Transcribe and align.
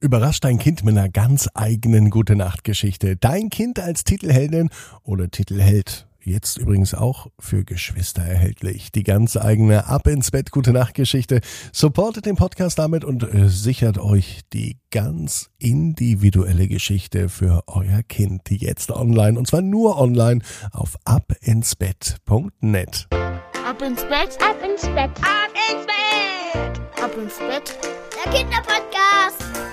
Überrascht 0.00 0.44
dein 0.44 0.60
Kind 0.60 0.84
mit 0.84 0.96
einer 0.96 1.08
ganz 1.08 1.48
eigenen 1.54 2.10
Gute 2.10 2.36
Nacht 2.36 2.62
Geschichte. 2.62 3.16
Dein 3.16 3.50
Kind 3.50 3.80
als 3.80 4.04
Titelheldin 4.04 4.70
oder 5.02 5.28
Titelheld. 5.28 6.06
Jetzt 6.22 6.56
übrigens 6.58 6.94
auch 6.94 7.26
für 7.40 7.64
Geschwister 7.64 8.22
erhältlich. 8.22 8.92
Die 8.92 9.02
ganz 9.02 9.36
eigene 9.36 9.88
Ab 9.88 10.06
ins 10.06 10.30
Bett 10.30 10.52
Gute 10.52 10.72
Nacht 10.72 10.94
Geschichte. 10.94 11.40
Supportet 11.72 12.26
den 12.26 12.36
Podcast 12.36 12.78
damit 12.78 13.02
und 13.02 13.24
äh, 13.24 13.48
sichert 13.48 13.98
euch 13.98 14.42
die 14.52 14.78
ganz 14.92 15.50
individuelle 15.58 16.68
Geschichte 16.68 17.28
für 17.28 17.64
euer 17.66 18.04
Kind. 18.06 18.48
Jetzt 18.50 18.92
online 18.92 19.36
und 19.36 19.48
zwar 19.48 19.62
nur 19.62 19.98
online 19.98 20.42
auf 20.70 20.96
abinsbett.net. 21.06 23.08
Ab 23.10 23.82
ins 23.82 24.02
Bett, 24.02 24.38
ab 24.40 24.62
ins 24.64 24.82
Bett, 24.82 25.10
ab 25.22 25.50
ins 25.72 25.86
Bett, 25.86 26.80
ab 27.02 27.10
ins 27.20 27.38
Bett. 27.38 27.76
Der 28.24 28.32
Kinderpodcast. 28.32 29.67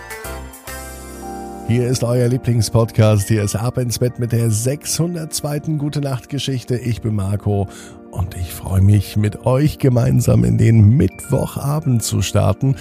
Hier 1.68 1.88
ist 1.88 2.04
euer 2.04 2.28
Lieblingspodcast. 2.28 3.28
Hier 3.28 3.42
ist 3.42 3.56
Ab 3.56 3.80
ins 3.80 3.98
Bett 3.98 4.20
mit 4.20 4.32
der 4.32 4.52
602. 4.52 5.78
Gute 5.80 6.00
Nacht 6.00 6.30
Geschichte. 6.30 6.78
Ich 6.78 7.02
bin 7.02 7.16
Marco 7.16 7.68
und 8.12 8.36
ich 8.36 8.54
freue 8.54 8.84
mich 8.84 9.18
mit 9.18 9.48
euch 9.48 9.80
gemeinsam 9.80 10.44
in 10.44 10.60
den 10.60 10.90
Mittwochabend 10.90 12.04
zu 12.04 12.22
starten. 12.22 12.76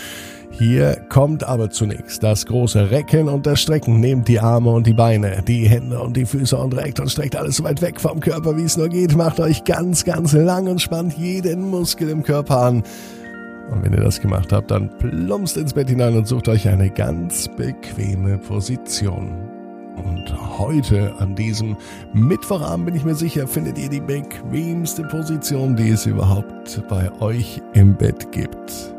Hier 0.51 0.97
kommt 1.09 1.45
aber 1.45 1.71
zunächst 1.71 2.23
das 2.23 2.45
große 2.45 2.91
Recken 2.91 3.31
und 3.31 3.47
das 3.47 3.63
Strecken. 3.63 4.01
Nehmt 4.01 4.29
die 4.29 4.39
Arme 4.39 4.71
und 4.71 4.87
die 4.87 4.93
Beine, 4.93 5.43
die 5.49 5.67
Hände 5.67 5.99
und 6.01 6.15
die 6.15 6.27
Füße 6.27 6.55
und 6.55 6.77
reckt 6.77 7.01
und 7.01 7.11
streckt 7.11 7.37
alles 7.37 7.57
so 7.57 7.65
weit 7.65 7.81
weg 7.81 7.99
vom 7.99 8.21
Körper, 8.21 8.55
wie 8.59 8.65
es 8.65 8.77
nur 8.77 8.91
geht. 8.91 9.17
Macht 9.17 9.41
euch 9.41 9.65
ganz, 9.65 10.05
ganz 10.05 10.35
lang 10.35 10.67
und 10.69 10.83
spannt 10.83 11.17
jeden 11.17 11.71
Muskel 11.71 12.11
im 12.11 12.23
Körper 12.23 12.59
an. 12.59 12.83
Und 13.71 13.85
wenn 13.85 13.93
ihr 13.93 14.01
das 14.01 14.21
gemacht 14.21 14.53
habt, 14.53 14.71
dann 14.71 14.91
plumpst 14.99 15.57
ins 15.57 15.73
Bett 15.73 15.89
hinein 15.89 16.17
und 16.17 16.27
sucht 16.27 16.49
euch 16.49 16.69
eine 16.69 16.91
ganz 16.91 17.49
bequeme 17.57 18.39
Position. 18.39 19.33
Und 19.97 20.59
heute, 20.59 21.15
an 21.19 21.35
diesem 21.35 21.77
Mittwochabend, 22.13 22.87
bin 22.87 22.97
ich 22.97 23.05
mir 23.05 23.15
sicher, 23.15 23.47
findet 23.47 23.79
ihr 23.79 23.89
die 23.89 24.01
bequemste 24.01 25.05
Position, 25.05 25.77
die 25.77 25.91
es 25.91 26.05
überhaupt 26.05 26.83
bei 26.89 27.11
euch 27.21 27.63
im 27.75 27.97
Bett 27.97 28.33
gibt. 28.33 28.95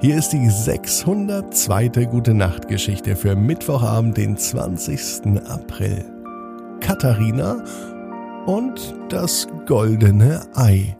Hier 0.00 0.16
ist 0.16 0.32
die 0.32 0.48
602. 0.48 1.88
Gute 2.06 2.32
Nacht 2.32 2.68
Geschichte 2.68 3.16
für 3.16 3.36
Mittwochabend, 3.36 4.16
den 4.16 4.36
20. 4.36 5.38
April. 5.48 6.04
Katharina 6.80 7.62
und 8.46 8.94
das 9.10 9.46
goldene 9.66 10.42
Ei. 10.54 10.96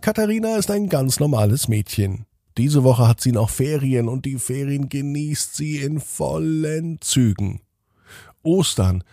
Katharina 0.00 0.56
ist 0.56 0.70
ein 0.70 0.88
ganz 0.88 1.20
normales 1.20 1.68
Mädchen. 1.68 2.24
Diese 2.56 2.84
Woche 2.84 3.06
hat 3.06 3.20
sie 3.20 3.32
noch 3.32 3.50
Ferien 3.50 4.08
und 4.08 4.24
die 4.24 4.38
Ferien 4.38 4.88
genießt 4.88 5.54
sie 5.54 5.76
in 5.76 6.00
vollen 6.00 7.02
Zügen. 7.02 7.60
Ostern 8.42 9.04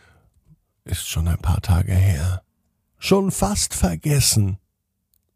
ist 0.85 1.09
schon 1.09 1.27
ein 1.27 1.39
paar 1.39 1.61
Tage 1.61 1.93
her. 1.93 2.41
Schon 2.99 3.31
fast 3.31 3.73
vergessen. 3.73 4.59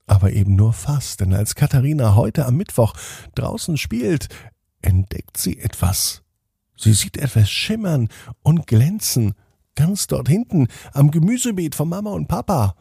Aber 0.07 0.31
eben 0.31 0.55
nur 0.55 0.71
fast, 0.71 1.19
denn 1.19 1.33
als 1.33 1.55
Katharina 1.55 2.15
heute 2.15 2.45
am 2.45 2.55
Mittwoch 2.55 2.93
draußen 3.35 3.75
spielt, 3.77 4.29
entdeckt 4.81 5.35
sie 5.35 5.59
etwas. 5.59 6.23
Sie 6.77 6.93
sieht 6.93 7.17
etwas 7.17 7.49
schimmern 7.49 8.07
und 8.41 8.67
glänzen, 8.67 9.33
ganz 9.75 10.07
dort 10.07 10.29
hinten 10.29 10.69
am 10.93 11.11
Gemüsebeet 11.11 11.75
von 11.75 11.89
Mama 11.89 12.11
und 12.11 12.29
Papa. 12.29 12.75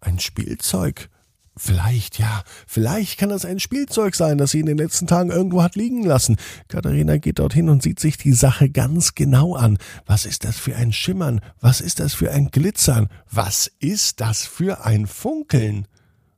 Ein 0.00 0.18
Spielzeug, 0.18 1.10
Vielleicht, 1.56 2.18
ja, 2.18 2.42
vielleicht 2.66 3.18
kann 3.18 3.28
das 3.28 3.44
ein 3.44 3.60
Spielzeug 3.60 4.16
sein, 4.16 4.38
das 4.38 4.50
sie 4.50 4.60
in 4.60 4.66
den 4.66 4.76
letzten 4.76 5.06
Tagen 5.06 5.30
irgendwo 5.30 5.62
hat 5.62 5.76
liegen 5.76 6.02
lassen. 6.02 6.36
Katharina 6.66 7.18
geht 7.18 7.38
dorthin 7.38 7.68
und 7.68 7.80
sieht 7.80 8.00
sich 8.00 8.16
die 8.16 8.32
Sache 8.32 8.68
ganz 8.68 9.14
genau 9.14 9.54
an. 9.54 9.78
Was 10.04 10.26
ist 10.26 10.44
das 10.44 10.56
für 10.58 10.74
ein 10.74 10.92
Schimmern? 10.92 11.40
Was 11.60 11.80
ist 11.80 12.00
das 12.00 12.12
für 12.12 12.32
ein 12.32 12.50
Glitzern? 12.50 13.08
Was 13.30 13.70
ist 13.78 14.20
das 14.20 14.44
für 14.44 14.84
ein 14.84 15.06
Funkeln? 15.06 15.86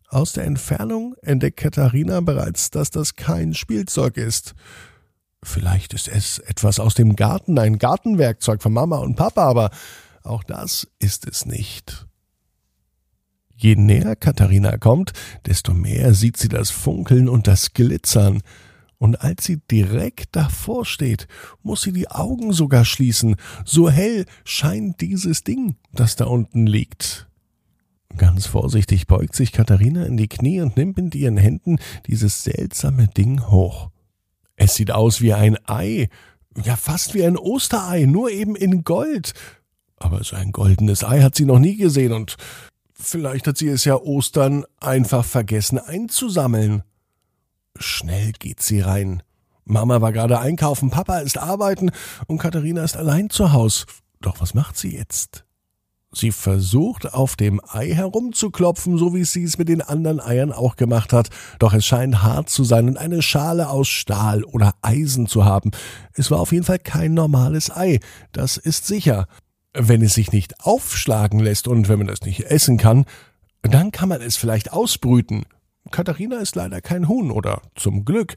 Aus 0.08 0.34
der 0.34 0.44
Entfernung 0.44 1.14
entdeckt 1.22 1.58
Katharina 1.58 2.20
bereits, 2.20 2.70
dass 2.70 2.90
das 2.90 3.16
kein 3.16 3.54
Spielzeug 3.54 4.18
ist. 4.18 4.54
Vielleicht 5.42 5.94
ist 5.94 6.08
es 6.08 6.38
etwas 6.40 6.78
aus 6.78 6.94
dem 6.94 7.16
Garten, 7.16 7.58
ein 7.58 7.78
Gartenwerkzeug 7.78 8.62
von 8.62 8.72
Mama 8.72 8.98
und 8.98 9.16
Papa, 9.16 9.44
aber 9.44 9.70
auch 10.22 10.44
das 10.44 10.88
ist 10.98 11.26
es 11.26 11.46
nicht. 11.46 12.06
Je 13.56 13.74
näher 13.74 14.16
Katharina 14.16 14.76
kommt, 14.76 15.12
desto 15.46 15.72
mehr 15.72 16.12
sieht 16.14 16.36
sie 16.36 16.48
das 16.48 16.70
Funkeln 16.70 17.28
und 17.28 17.46
das 17.46 17.72
Glitzern. 17.72 18.42
Und 18.98 19.20
als 19.20 19.44
sie 19.44 19.58
direkt 19.70 20.36
davor 20.36 20.84
steht, 20.84 21.26
muss 21.62 21.82
sie 21.82 21.92
die 21.92 22.10
Augen 22.10 22.52
sogar 22.52 22.84
schließen. 22.84 23.36
So 23.64 23.90
hell 23.90 24.26
scheint 24.44 25.00
dieses 25.00 25.42
Ding, 25.44 25.76
das 25.92 26.16
da 26.16 26.26
unten 26.26 26.66
liegt. 26.66 27.28
Ganz 28.16 28.46
vorsichtig 28.46 29.06
beugt 29.06 29.34
sich 29.34 29.52
Katharina 29.52 30.04
in 30.04 30.16
die 30.16 30.28
Knie 30.28 30.60
und 30.60 30.76
nimmt 30.76 30.96
mit 30.96 31.14
ihren 31.14 31.36
Händen 31.36 31.78
dieses 32.06 32.44
seltsame 32.44 33.08
Ding 33.08 33.48
hoch. 33.48 33.90
Es 34.56 34.74
sieht 34.74 34.90
aus 34.90 35.20
wie 35.20 35.34
ein 35.34 35.58
Ei, 35.66 36.08
ja 36.64 36.76
fast 36.76 37.14
wie 37.14 37.24
ein 37.24 37.36
Osterei, 37.36 38.06
nur 38.06 38.30
eben 38.30 38.56
in 38.56 38.84
Gold. 38.84 39.34
Aber 39.98 40.24
so 40.24 40.36
ein 40.36 40.52
goldenes 40.52 41.04
Ei 41.04 41.20
hat 41.20 41.34
sie 41.34 41.44
noch 41.44 41.58
nie 41.58 41.76
gesehen 41.76 42.12
und 42.12 42.36
Vielleicht 42.98 43.46
hat 43.46 43.58
sie 43.58 43.68
es 43.68 43.84
ja 43.84 43.96
Ostern 43.96 44.64
einfach 44.80 45.24
vergessen 45.24 45.78
einzusammeln. 45.78 46.82
Schnell 47.78 48.32
geht 48.32 48.62
sie 48.62 48.80
rein. 48.80 49.22
Mama 49.64 50.00
war 50.00 50.12
gerade 50.12 50.38
einkaufen, 50.38 50.90
Papa 50.90 51.18
ist 51.18 51.38
arbeiten 51.38 51.90
und 52.26 52.38
Katharina 52.38 52.82
ist 52.82 52.96
allein 52.96 53.30
zu 53.30 53.52
Haus. 53.52 53.84
Doch 54.20 54.40
was 54.40 54.54
macht 54.54 54.76
sie 54.76 54.96
jetzt? 54.96 55.44
Sie 56.12 56.32
versucht 56.32 57.12
auf 57.12 57.36
dem 57.36 57.60
Ei 57.68 57.88
herumzuklopfen, 57.88 58.96
so 58.96 59.12
wie 59.12 59.24
sie 59.24 59.44
es 59.44 59.58
mit 59.58 59.68
den 59.68 59.82
anderen 59.82 60.20
Eiern 60.20 60.52
auch 60.52 60.76
gemacht 60.76 61.12
hat. 61.12 61.28
Doch 61.58 61.74
es 61.74 61.84
scheint 61.84 62.22
hart 62.22 62.48
zu 62.48 62.64
sein 62.64 62.88
und 62.88 62.96
eine 62.96 63.20
Schale 63.20 63.68
aus 63.68 63.88
Stahl 63.88 64.42
oder 64.44 64.74
Eisen 64.80 65.26
zu 65.26 65.44
haben. 65.44 65.72
Es 66.14 66.30
war 66.30 66.40
auf 66.40 66.52
jeden 66.52 66.64
Fall 66.64 66.78
kein 66.78 67.12
normales 67.12 67.70
Ei, 67.70 68.00
das 68.32 68.56
ist 68.56 68.86
sicher. 68.86 69.26
Wenn 69.78 70.02
es 70.02 70.14
sich 70.14 70.32
nicht 70.32 70.64
aufschlagen 70.64 71.38
lässt 71.38 71.68
und 71.68 71.88
wenn 71.88 71.98
man 71.98 72.08
es 72.08 72.22
nicht 72.22 72.40
essen 72.44 72.78
kann, 72.78 73.04
dann 73.62 73.90
kann 73.90 74.08
man 74.08 74.22
es 74.22 74.36
vielleicht 74.36 74.72
ausbrüten. 74.72 75.44
Katharina 75.90 76.38
ist 76.38 76.56
leider 76.56 76.80
kein 76.80 77.08
Huhn 77.08 77.30
oder 77.30 77.62
zum 77.74 78.04
Glück. 78.04 78.34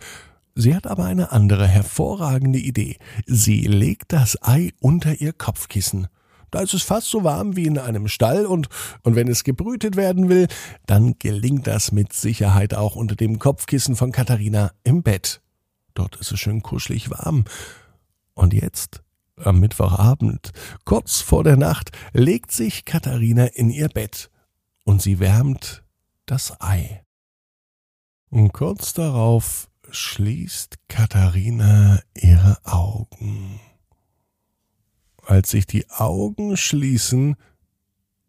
Sie 0.56 0.76
hat 0.76 0.88
aber 0.88 1.06
eine 1.06 1.32
andere 1.32 1.68
hervorragende 1.68 2.60
Idee. 2.60 2.98
Sie 3.26 3.62
legt 3.62 4.12
das 4.12 4.38
Ei 4.42 4.72
unter 4.80 5.22
ihr 5.22 5.34
Kopfkissen. 5.34 6.08
Da 6.52 6.62
ist 6.62 6.74
es 6.74 6.84
fast 6.84 7.08
so 7.08 7.24
warm 7.24 7.56
wie 7.56 7.66
in 7.66 7.78
einem 7.78 8.08
Stall 8.08 8.46
und, 8.46 8.70
und 9.04 9.16
wenn 9.16 9.28
es 9.28 9.44
gebrütet 9.44 9.96
werden 9.96 10.30
will, 10.30 10.48
dann 10.88 11.16
gelingt 11.20 11.68
das 11.68 11.92
mit 11.92 12.12
Sicherheit 12.12 12.74
auch 12.74 12.96
unter 12.96 13.16
dem 13.16 13.40
Kopfkissen 13.40 13.96
von 13.96 14.12
Katharina 14.12 14.72
im 14.84 15.04
Bett. 15.04 15.42
Dort 15.94 16.16
ist 16.18 16.32
es 16.32 16.40
schön 16.40 16.64
kuschelig 16.64 17.10
warm. 17.12 17.46
Und 18.34 18.54
jetzt 18.54 19.02
am 19.46 19.60
Mittwochabend, 19.60 20.52
kurz 20.86 21.22
vor 21.22 21.44
der 21.44 21.58
Nacht, 21.58 21.92
legt 22.14 22.52
sich 22.52 22.86
Katharina 22.86 23.46
in 23.46 23.70
ihr 23.70 23.90
Bett 23.90 24.30
und 24.86 25.02
sie 25.02 25.20
wärmt 25.20 25.84
das 26.26 26.60
Ei. 26.62 27.04
Und 28.30 28.54
kurz 28.54 28.94
darauf 28.94 29.70
schließt 29.90 30.78
Katharina 30.88 32.02
ihre 32.14 32.58
Augen. 32.64 33.60
Als 35.26 35.52
sich 35.52 35.68
die 35.68 35.90
Augen 35.90 36.58
schließen, 36.58 37.36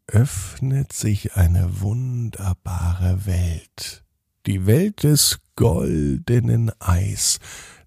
öffnet 0.06 0.92
sich 0.92 1.36
eine 1.36 1.80
wunderbare 1.80 3.26
Welt. 3.26 4.04
Die 4.46 4.66
Welt 4.66 5.02
des 5.02 5.38
goldenen 5.56 6.72
Eis, 6.80 7.38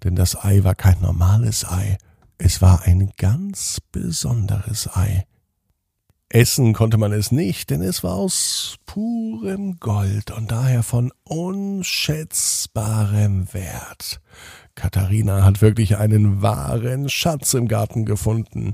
denn 0.03 0.16
das 0.16 0.35
Ei 0.35 0.63
war 0.63 0.75
kein 0.75 1.01
normales 1.01 1.66
Ei, 1.66 1.97
es 2.38 2.61
war 2.61 2.83
ein 2.83 3.12
ganz 3.18 3.81
besonderes 3.91 4.95
Ei. 4.95 5.25
Essen 6.30 6.71
konnte 6.74 6.97
man 6.97 7.12
es 7.12 7.31
nicht, 7.31 7.69
denn 7.69 7.81
es 7.83 8.03
war 8.03 8.15
aus 8.15 8.77
purem 8.88 9.80
Gold 9.80 10.31
und 10.31 10.51
daher 10.51 10.81
von 10.81 11.12
unschätzbarem 11.25 13.53
Wert. 13.53 14.19
Katharina 14.74 15.44
hat 15.44 15.62
wirklich 15.62 15.97
einen 15.97 16.41
wahren 16.41 17.07
Schatz 17.07 17.53
im 17.53 17.68
Garten 17.68 18.06
gefunden. 18.06 18.74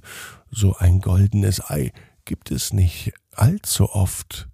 So 0.50 0.77
ein 0.77 1.01
goldenes 1.01 1.69
Ei 1.69 1.91
gibt 2.23 2.51
es 2.51 2.71
nicht 2.71 3.12
allzu 3.35 3.89
oft. 3.89 4.47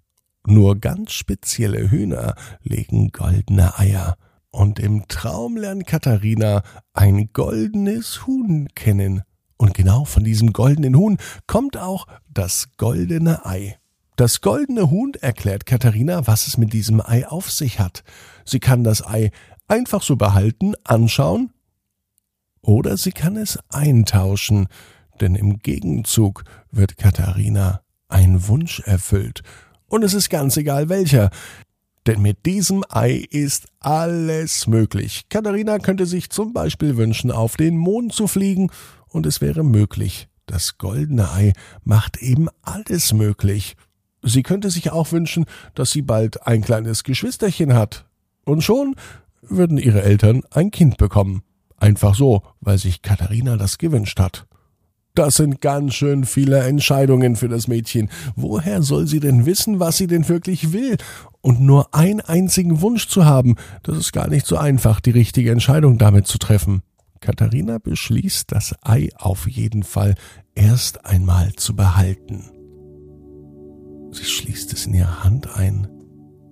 Nur 0.44 0.74
ganz 0.76 1.12
spezielle 1.12 1.88
Hühner 1.90 2.34
legen 2.62 3.12
goldene 3.12 3.78
Eier 3.78 4.16
und 4.56 4.78
im 4.78 5.06
Traum 5.06 5.58
lernt 5.58 5.86
Katharina 5.86 6.62
ein 6.94 7.28
goldenes 7.34 8.26
Huhn 8.26 8.68
kennen. 8.74 9.22
Und 9.58 9.74
genau 9.74 10.06
von 10.06 10.24
diesem 10.24 10.54
goldenen 10.54 10.96
Huhn 10.96 11.18
kommt 11.46 11.76
auch 11.76 12.06
das 12.30 12.68
goldene 12.78 13.44
Ei. 13.44 13.78
Das 14.16 14.40
goldene 14.40 14.90
Huhn 14.90 15.12
erklärt 15.20 15.66
Katharina, 15.66 16.26
was 16.26 16.46
es 16.46 16.56
mit 16.56 16.72
diesem 16.72 17.02
Ei 17.02 17.28
auf 17.28 17.50
sich 17.50 17.80
hat. 17.80 18.02
Sie 18.46 18.58
kann 18.58 18.82
das 18.82 19.06
Ei 19.06 19.30
einfach 19.68 20.02
so 20.02 20.16
behalten, 20.16 20.72
anschauen 20.84 21.52
Oder 22.62 22.96
sie 22.96 23.12
kann 23.12 23.36
es 23.36 23.58
eintauschen, 23.68 24.68
denn 25.20 25.34
im 25.34 25.58
Gegenzug 25.58 26.44
wird 26.70 26.96
Katharina 26.96 27.82
ein 28.08 28.48
Wunsch 28.48 28.80
erfüllt. 28.80 29.42
Und 29.88 30.02
es 30.02 30.14
ist 30.14 30.30
ganz 30.30 30.56
egal 30.56 30.88
welcher. 30.88 31.28
Denn 32.06 32.22
mit 32.22 32.46
diesem 32.46 32.84
Ei 32.88 33.26
ist 33.30 33.66
alles 33.80 34.68
möglich. 34.68 35.26
Katharina 35.28 35.78
könnte 35.78 36.06
sich 36.06 36.30
zum 36.30 36.52
Beispiel 36.52 36.96
wünschen, 36.96 37.32
auf 37.32 37.56
den 37.56 37.76
Mond 37.76 38.12
zu 38.12 38.28
fliegen, 38.28 38.70
und 39.08 39.26
es 39.26 39.40
wäre 39.40 39.64
möglich. 39.64 40.28
Das 40.46 40.78
goldene 40.78 41.32
Ei 41.32 41.52
macht 41.84 42.18
eben 42.18 42.48
alles 42.62 43.12
möglich. 43.12 43.76
Sie 44.22 44.42
könnte 44.42 44.70
sich 44.70 44.92
auch 44.92 45.10
wünschen, 45.10 45.46
dass 45.74 45.90
sie 45.90 46.02
bald 46.02 46.46
ein 46.46 46.62
kleines 46.62 47.02
Geschwisterchen 47.02 47.74
hat. 47.74 48.06
Und 48.44 48.62
schon 48.62 48.94
würden 49.42 49.78
ihre 49.78 50.02
Eltern 50.02 50.42
ein 50.50 50.70
Kind 50.70 50.98
bekommen. 50.98 51.42
Einfach 51.76 52.14
so, 52.14 52.42
weil 52.60 52.78
sich 52.78 53.02
Katharina 53.02 53.56
das 53.56 53.78
gewünscht 53.78 54.20
hat. 54.20 54.46
Das 55.16 55.36
sind 55.36 55.62
ganz 55.62 55.94
schön 55.94 56.26
viele 56.26 56.58
Entscheidungen 56.60 57.36
für 57.36 57.48
das 57.48 57.68
Mädchen. 57.68 58.10
Woher 58.36 58.82
soll 58.82 59.06
sie 59.06 59.18
denn 59.18 59.46
wissen, 59.46 59.80
was 59.80 59.96
sie 59.96 60.06
denn 60.06 60.28
wirklich 60.28 60.74
will? 60.74 60.98
Und 61.40 61.58
nur 61.58 61.94
einen 61.94 62.20
einzigen 62.20 62.82
Wunsch 62.82 63.08
zu 63.08 63.24
haben, 63.24 63.56
das 63.82 63.96
ist 63.96 64.12
gar 64.12 64.28
nicht 64.28 64.44
so 64.46 64.58
einfach, 64.58 65.00
die 65.00 65.12
richtige 65.12 65.52
Entscheidung 65.52 65.96
damit 65.96 66.26
zu 66.26 66.36
treffen. 66.36 66.82
Katharina 67.20 67.78
beschließt, 67.78 68.52
das 68.52 68.74
Ei 68.82 69.08
auf 69.16 69.48
jeden 69.48 69.84
Fall 69.84 70.16
erst 70.54 71.06
einmal 71.06 71.54
zu 71.54 71.74
behalten. 71.74 72.50
Sie 74.12 74.24
schließt 74.24 74.74
es 74.74 74.84
in 74.84 74.92
ihre 74.92 75.24
Hand 75.24 75.56
ein, 75.56 75.88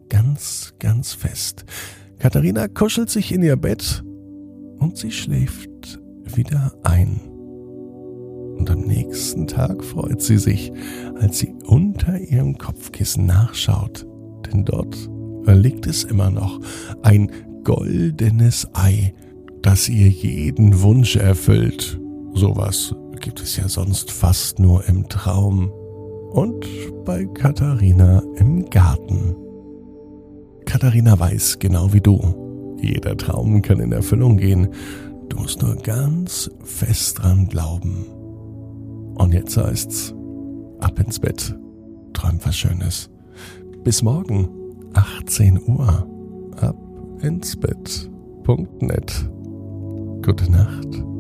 ganz, 0.08 0.72
ganz 0.78 1.12
fest. 1.12 1.67
Katharina 2.19 2.69
kuschelt 2.69 3.10
sich 3.10 3.31
in 3.31 3.43
ihr 3.43 3.56
Bett 3.56 4.02
und 4.78 4.96
sie 4.96 5.12
schläft 5.12 6.00
wieder 6.25 6.72
ein 6.82 7.33
und 8.64 8.70
am 8.70 8.81
nächsten 8.81 9.46
Tag 9.46 9.84
freut 9.84 10.22
sie 10.22 10.38
sich, 10.38 10.72
als 11.20 11.38
sie 11.38 11.55
unter 11.66 12.19
ihrem 12.19 12.56
Kopfkissen 12.56 13.26
nachschaut, 13.26 14.06
denn 14.46 14.64
dort 14.64 14.96
liegt 15.46 15.87
es 15.87 16.02
immer 16.02 16.31
noch 16.31 16.61
ein 17.02 17.31
goldenes 17.62 18.66
Ei, 18.72 19.12
das 19.61 19.90
ihr 19.90 20.08
jeden 20.08 20.81
Wunsch 20.81 21.16
erfüllt. 21.16 22.00
Sowas 22.32 22.94
gibt 23.20 23.43
es 23.43 23.58
ja 23.58 23.69
sonst 23.69 24.11
fast 24.11 24.58
nur 24.58 24.88
im 24.88 25.10
Traum 25.10 25.70
und 26.31 26.64
bei 27.05 27.26
Katharina 27.26 28.22
im 28.37 28.64
Garten. 28.70 29.37
Katharina 30.64 31.20
weiß 31.20 31.58
genau 31.58 31.93
wie 31.93 32.00
du, 32.00 32.78
jeder 32.81 33.14
Traum 33.14 33.60
kann 33.60 33.81
in 33.81 33.93
Erfüllung 33.93 34.38
gehen, 34.38 34.69
du 35.28 35.37
musst 35.37 35.60
nur 35.60 35.76
ganz 35.76 36.50
fest 36.64 37.19
dran 37.19 37.46
glauben. 37.46 38.23
Und 39.14 39.32
jetzt 39.32 39.56
heißt's, 39.56 40.14
ab 40.81 40.99
ins 40.99 41.19
Bett, 41.19 41.56
träum 42.12 42.38
was 42.43 42.56
Schönes. 42.56 43.11
Bis 43.84 44.02
morgen, 44.02 44.49
18 44.94 45.61
Uhr, 45.66 46.06
ab 46.56 46.76
ins 47.20 47.56
Bett.net. 47.56 49.31
Gute 50.22 50.50
Nacht. 50.50 51.13